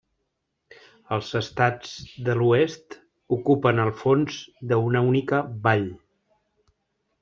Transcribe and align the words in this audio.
Els 1.17 1.29
estats 1.39 1.91
de 2.29 2.35
l'Oest 2.41 2.99
ocupen 3.39 3.85
el 3.87 3.95
fons 4.03 4.43
d'una 4.73 5.07
única 5.15 5.47
vall. 5.69 5.91